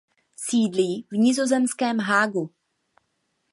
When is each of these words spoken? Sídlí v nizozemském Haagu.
Sídlí 0.35 1.05
v 1.11 1.15
nizozemském 1.17 1.99
Haagu. 1.99 2.49